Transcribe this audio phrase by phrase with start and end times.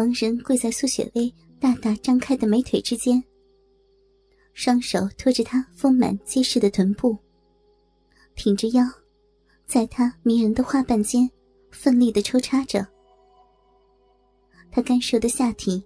[0.00, 3.22] 王仁跪在苏雪薇大大张开的美腿之间，
[4.54, 7.14] 双手托着她丰满结实的臀部，
[8.34, 8.82] 挺着腰，
[9.66, 11.30] 在她迷人的花瓣间
[11.70, 12.86] 奋力的抽插着。
[14.70, 15.84] 他干瘦的下体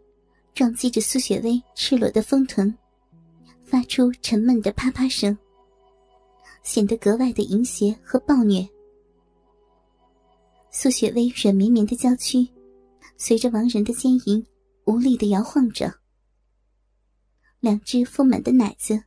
[0.55, 2.73] 撞击着苏雪薇赤裸的丰臀，
[3.65, 5.37] 发出沉闷的啪啪声，
[6.63, 8.65] 显得格外的淫邪和暴虐。
[10.71, 12.49] 苏雪薇软绵绵的娇躯。
[13.27, 14.47] 随着王仁的坚淫，
[14.85, 15.91] 无力的摇晃着。
[17.59, 19.03] 两只丰满的奶子，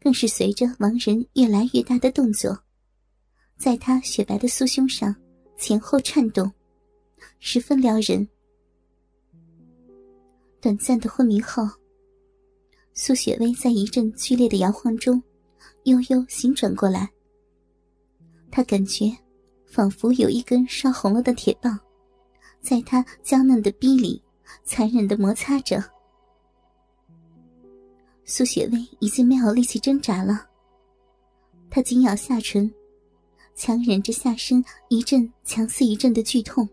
[0.00, 2.58] 更是随着王仁越来越大的动作，
[3.58, 5.14] 在他雪白的酥胸上
[5.58, 6.50] 前后颤动，
[7.40, 8.26] 十分撩人。
[10.58, 11.62] 短暂的昏迷后，
[12.94, 15.22] 苏雪薇在一阵剧烈的摇晃中，
[15.84, 17.06] 悠悠醒转过来。
[18.50, 19.14] 她感觉，
[19.66, 21.78] 仿佛有一根烧红了的铁棒。
[22.62, 24.22] 在他娇嫩的逼里，
[24.64, 25.82] 残忍的摩擦着。
[28.24, 30.46] 苏雪薇已经没有力气挣扎了，
[31.68, 32.72] 她紧咬下唇，
[33.56, 36.66] 强忍着下身一阵强似一阵的剧痛。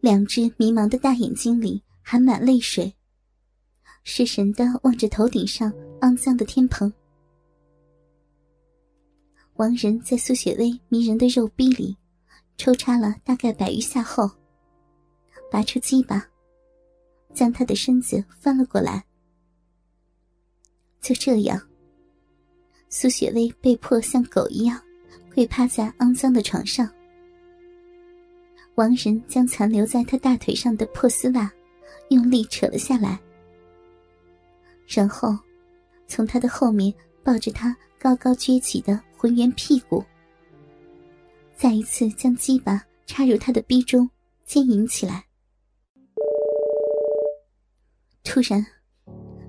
[0.00, 2.92] 两只迷茫的大眼睛里含满泪水，
[4.02, 6.90] 失神的望着头顶上肮脏的天棚。
[9.56, 11.94] 王仁在苏雪薇迷人的肉逼里。
[12.58, 14.28] 抽插了大概百余下后，
[15.50, 16.26] 拔出鸡巴，
[17.32, 19.02] 将他的身子翻了过来。
[21.00, 21.58] 就这样，
[22.88, 24.78] 苏雪薇被迫像狗一样
[25.32, 26.90] 跪趴在肮脏的床上。
[28.74, 31.50] 王仁将残留在他大腿上的破丝袜
[32.10, 33.18] 用力扯了下来，
[34.86, 35.38] 然后
[36.08, 36.92] 从他的后面
[37.22, 40.04] 抱着他高高撅起的浑圆屁股。
[41.58, 44.08] 再一次将鸡巴插入他的逼中，
[44.46, 45.26] 奸淫起来。
[48.22, 48.64] 突然，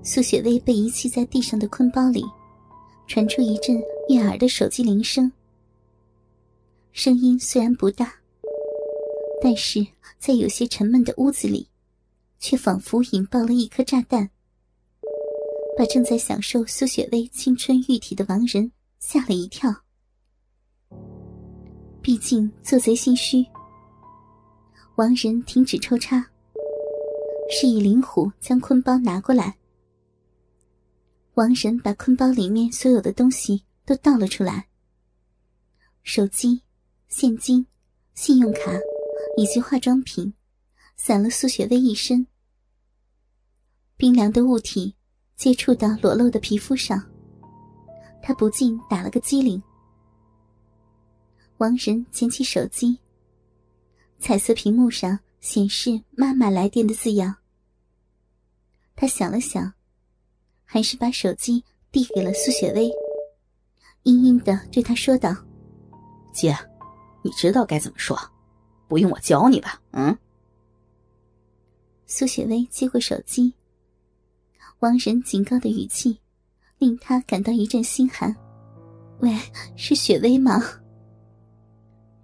[0.02, 2.24] 苏雪薇被遗弃在地上的坤包里，
[3.06, 5.30] 传出一阵悦耳的手机铃声。
[6.90, 8.12] 声音虽然不大，
[9.40, 9.86] 但是
[10.18, 11.68] 在有些沉闷的屋子里，
[12.40, 14.28] 却仿佛引爆了一颗炸弹，
[15.78, 19.72] 把正在享受苏雪薇青春玉体的王仁吓了一跳。
[22.02, 23.44] 毕竟做贼心虚，
[24.96, 26.18] 王仁停止抽插，
[27.50, 29.54] 示意灵虎将坤包拿过来。
[31.34, 34.66] 王仁把坤包里面所有的东西都倒了出来：
[36.02, 36.62] 手机、
[37.08, 37.66] 现金、
[38.14, 38.72] 信用卡
[39.36, 40.32] 以及化妆品，
[40.96, 42.26] 散了苏雪薇一身。
[43.98, 44.96] 冰凉的物体
[45.36, 47.02] 接触到裸露的皮肤上，
[48.22, 49.62] 他不禁打了个激灵。
[51.60, 52.98] 王仁捡起手机，
[54.18, 57.36] 彩色屏幕上显示“妈妈来电”的字样。
[58.96, 59.70] 他想了想，
[60.64, 61.62] 还是把手机
[61.92, 62.90] 递给了苏雪薇，
[64.04, 65.36] 阴阴的对她说道
[66.32, 66.56] ：“姐，
[67.22, 68.18] 你知道该怎么说，
[68.88, 70.16] 不用我教你吧？”嗯。
[72.06, 73.52] 苏雪薇接过手机，
[74.78, 76.18] 王仁警告的语气
[76.78, 78.34] 令她感到一阵心寒。
[79.20, 79.30] “喂，
[79.76, 80.58] 是雪薇吗？”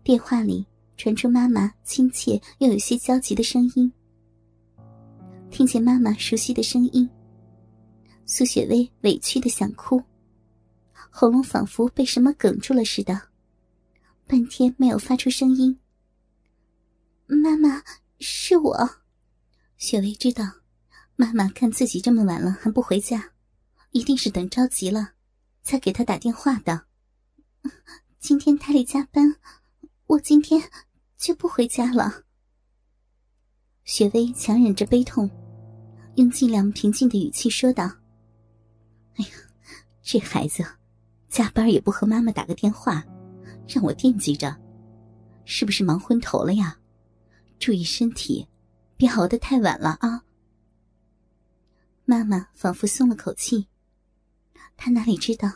[0.06, 0.64] 电话里
[0.96, 3.92] 传出妈妈亲切又有些焦急的声音。
[5.50, 7.10] 听见妈妈熟悉的声音，
[8.24, 10.00] 苏雪薇委屈的想哭，
[11.10, 13.20] 喉咙仿佛被什么哽住了似的，
[14.28, 15.76] 半天没有发出声音。
[17.26, 17.82] 妈妈，
[18.20, 18.88] 是我。
[19.76, 20.44] 雪薇知道，
[21.16, 23.32] 妈妈看自己这么晚了还不回家，
[23.90, 25.14] 一定是等着急了，
[25.64, 26.86] 才给她打电话的。
[28.20, 29.34] 今天台里加班。
[30.08, 30.62] 我今天
[31.18, 32.22] 就不回家了。
[33.82, 35.28] 雪薇强忍着悲痛，
[36.14, 37.84] 用尽量平静的语气说道
[39.18, 39.30] ：“哎呀，
[40.02, 40.64] 这孩子，
[41.28, 43.04] 加班也不和妈妈打个电话，
[43.66, 44.56] 让我惦记着，
[45.44, 46.78] 是不是忙昏头了呀？
[47.58, 48.46] 注意身体，
[48.96, 50.22] 别熬得太晚了啊。”
[52.06, 53.66] 妈妈仿佛松了口气，
[54.76, 55.50] 她哪里知道，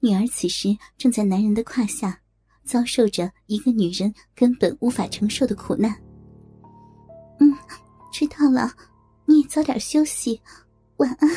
[0.00, 2.20] 女儿此时正在男人的胯下。
[2.64, 5.92] 遭受着一个女人根本无法承受的苦难。
[7.38, 7.52] 嗯，
[8.12, 8.74] 知道了，
[9.26, 10.40] 你也早点休息，
[10.96, 11.28] 晚安。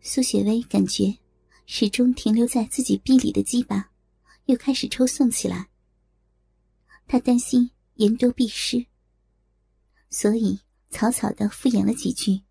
[0.00, 1.16] 苏雪薇感觉
[1.66, 3.90] 始终停留在自己臂里的鸡巴
[4.46, 5.68] 又开始抽送起来，
[7.06, 8.84] 她担心言多必失，
[10.10, 10.60] 所以
[10.90, 12.42] 草草的敷衍了几句，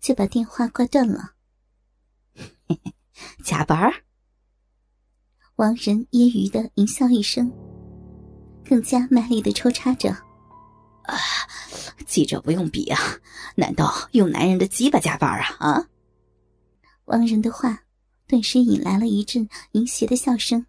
[0.00, 1.34] 就把电话挂断了。
[2.34, 2.94] 嘿嘿
[3.44, 4.04] 加班儿
[5.56, 7.52] 王仁揶揄的淫笑一声，
[8.64, 10.10] 更加卖力的抽插着。
[11.02, 11.18] 啊，
[12.06, 12.98] 记者不用比啊，
[13.56, 15.56] 难道用男人的鸡巴加班啊？
[15.58, 15.88] 啊！
[17.04, 17.84] 王仁的话
[18.26, 20.64] 顿时引来了一阵淫邪的笑声。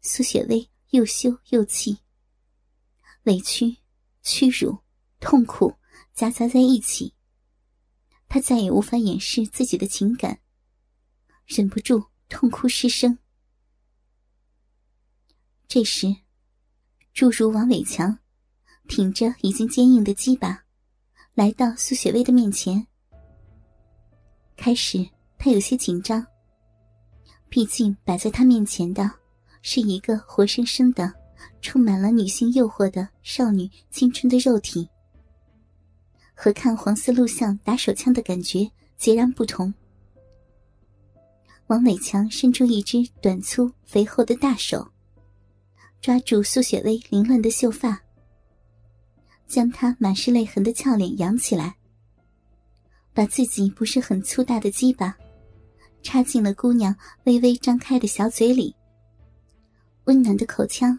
[0.00, 1.98] 苏雪薇又羞又气，
[3.24, 3.76] 委屈、
[4.22, 4.78] 屈辱、
[5.20, 5.74] 痛苦
[6.14, 7.12] 夹杂在一起，
[8.28, 10.38] 她再也无法掩饰自己的情感，
[11.46, 13.18] 忍不住痛哭失声。
[15.66, 16.14] 这时，
[17.12, 18.18] 诸如王伟强
[18.86, 20.64] 挺着已经坚硬的鸡巴，
[21.34, 22.86] 来到苏雪薇的面前。
[24.56, 25.06] 开始，
[25.38, 26.26] 他有些紧张，
[27.48, 29.10] 毕竟摆在他面前的
[29.62, 31.12] 是一个活生生的、
[31.60, 34.88] 充满了女性诱惑的少女青春的肉体，
[36.34, 39.72] 和看黄色录像打手枪的感觉截然不同。
[41.68, 44.86] 王伟强伸出一只短粗肥厚的大手。
[46.00, 48.00] 抓住苏雪薇凌乱的秀发，
[49.46, 51.76] 将她满是泪痕的俏脸扬起来，
[53.12, 55.14] 把自己不是很粗大的鸡巴
[56.02, 56.94] 插进了姑娘
[57.24, 58.74] 微微张开的小嘴里。
[60.04, 60.98] 温暖的口腔，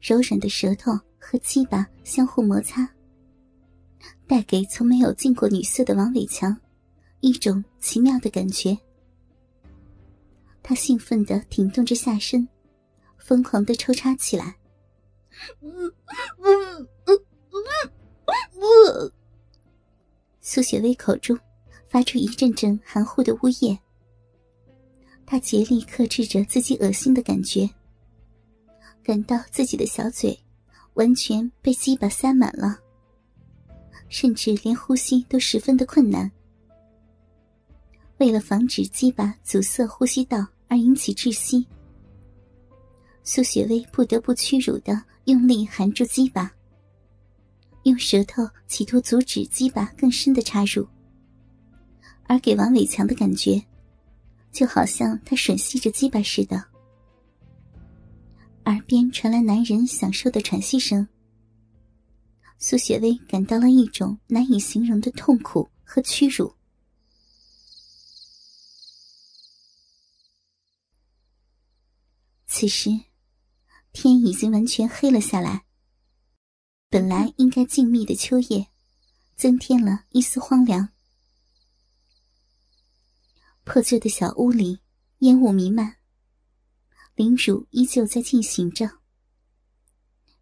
[0.00, 2.88] 柔软的舌头和鸡巴相互摩擦，
[4.26, 6.56] 带给从没有进过女色的王伟强
[7.20, 8.76] 一种奇妙的感觉。
[10.62, 12.48] 他兴奋地挺动着下身。
[13.18, 14.56] 疯狂的抽插起来，
[20.40, 21.38] 苏雪薇口中
[21.86, 23.78] 发出一阵阵含糊的呜咽。
[25.24, 27.70] 她竭力克制着自己恶心的感觉，
[29.04, 30.36] 感到自己的小嘴
[30.94, 32.80] 完全被鸡巴塞满了，
[34.08, 36.28] 甚至连呼吸都十分的困难。
[38.20, 41.66] 为了防止鸡巴阻塞呼吸道而引起窒息。
[43.24, 46.52] 苏雪薇不得不屈辱的用力含住鸡巴，
[47.84, 50.86] 用舌头企图阻止鸡巴更深的插入，
[52.24, 53.58] 而给王伟强的感觉，
[54.52, 56.62] 就好像他吮吸着鸡巴似的。
[58.66, 61.08] 耳边传来男人享受的喘息声，
[62.58, 66.52] 苏雪薇感到了一种难以形容的痛苦和屈辱。
[72.60, 72.90] 此时。
[73.90, 75.64] 天已经完全黑了下来。
[76.90, 78.66] 本来应该静谧的秋夜，
[79.34, 80.90] 增添了一丝荒凉。
[83.64, 84.78] 破旧的小屋里，
[85.20, 85.96] 烟雾弥漫。
[87.14, 88.90] 凌辱依旧在进行着。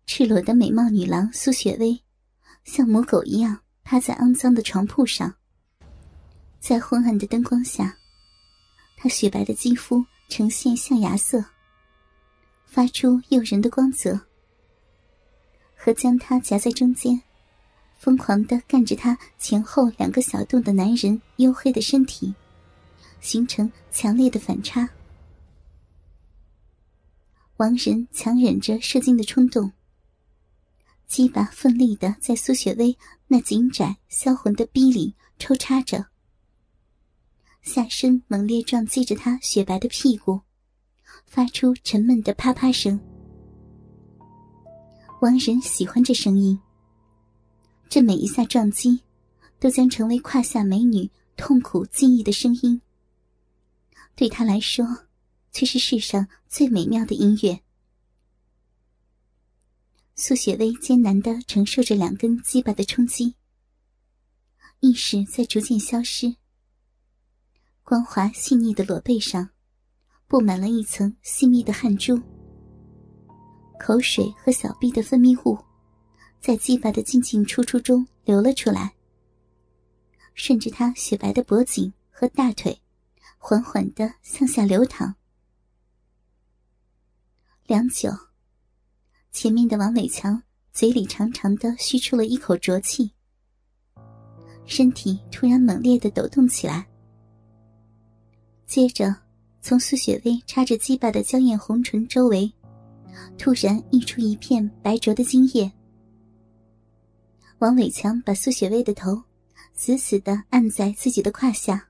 [0.05, 2.03] 赤裸的美貌女郎苏雪薇，
[2.65, 5.33] 像母狗一样趴在肮脏的床铺上。
[6.59, 7.97] 在昏暗的灯光下，
[8.97, 11.45] 她雪白的肌肤呈现象牙色。
[12.71, 14.21] 发出诱人的光泽，
[15.75, 17.23] 和将他夹在中间，
[17.97, 22.35] 疯狂的干着他前后两个小洞的男人黝黑的身体，
[23.21, 24.89] 形成强烈的反差。
[27.57, 29.73] 王仁强忍着射精的冲动，
[31.07, 36.07] 鸡巴奋力的在苏雪薇那紧窄销魂的逼里抽插着，
[37.63, 40.43] 下身猛烈撞击着她雪白的屁股。
[41.29, 42.99] 发出沉闷的啪啪声。
[45.21, 46.59] 王仁喜欢这声音。
[47.89, 49.01] 这每一下撞击，
[49.59, 52.81] 都将成为胯下美女痛苦记忆的声音。
[54.15, 54.85] 对他来说，
[55.53, 57.61] 却是世上最美妙的音乐。
[60.17, 63.35] 苏雪薇艰难的承受着两根鸡巴的冲击，
[64.81, 66.37] 意识在逐渐消失。
[67.85, 69.51] 光滑细腻的裸背上。
[70.29, 72.21] 布满了一层细密的汗珠，
[73.81, 75.59] 口水和小臂的分泌物，
[76.39, 78.95] 在鸡巴的进进出出中流了出来，
[80.35, 82.79] 顺着他雪白的脖颈和大腿，
[83.39, 85.15] 缓缓的向下流淌。
[87.67, 88.11] 良久，
[89.33, 90.43] 前面的王伟强
[90.73, 93.11] 嘴里长长的吁出了一口浊气，
[94.67, 96.87] 身体突然猛烈的抖动起来，
[98.67, 99.17] 接着。
[99.69, 102.51] 从苏雪薇插着鸡巴的娇艳红唇周围，
[103.37, 105.71] 突然溢出一片白灼的精液。
[107.59, 109.23] 王伟强把苏雪薇的头
[109.75, 111.87] 死死的按在自己的胯下，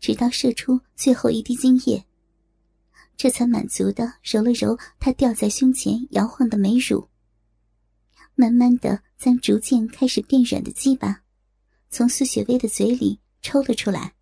[0.00, 2.04] 直到射出最后一滴精液，
[3.16, 7.06] 这才满足的揉了揉她吊在胸前摇晃的美乳，
[8.34, 11.22] 慢慢的将逐渐开始变软的鸡巴
[11.88, 14.12] 从苏雪薇的嘴里抽了出来。